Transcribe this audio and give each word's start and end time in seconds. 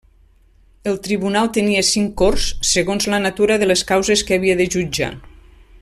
El 0.91 0.95
tribunal 1.07 1.49
tenia 1.57 1.83
cinc 1.89 2.15
corts 2.21 2.47
segons 2.71 3.07
la 3.15 3.21
natura 3.27 3.59
de 3.65 3.69
les 3.73 3.85
causes 3.93 4.25
que 4.31 4.37
havia 4.41 4.57
de 4.63 4.69
jutjar. 4.79 5.13